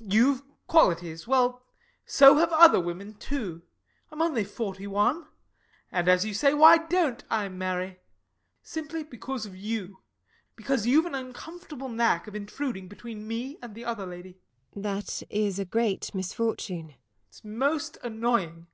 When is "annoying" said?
18.02-18.68